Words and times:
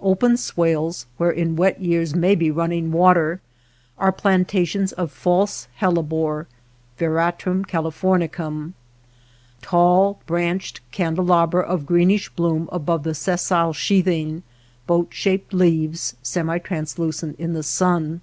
Open 0.00 0.38
swales, 0.38 1.04
where 1.18 1.30
in 1.30 1.56
wet 1.56 1.78
years 1.78 2.14
may 2.14 2.34
be 2.34 2.50
running 2.50 2.90
water, 2.90 3.42
are 3.98 4.12
plantations 4.12 4.92
of 4.92 5.12
false 5.12 5.68
hellebore 5.74 6.46
(Veratrum 6.98 7.66
Calif 7.66 8.02
or 8.02 8.16
iiicum), 8.16 8.72
tall, 9.60 10.20
branched 10.24 10.80
candelabra 10.90 11.60
of 11.62 11.84
greenish 11.84 12.30
bloom 12.30 12.66
above 12.72 13.02
the 13.02 13.12
sessile, 13.14 13.74
sheathing, 13.74 14.42
boat 14.86 15.08
shaped 15.10 15.52
leaves, 15.52 16.16
semi 16.22 16.56
translucent 16.58 17.38
in 17.38 17.52
the 17.52 17.62
sun. 17.62 18.22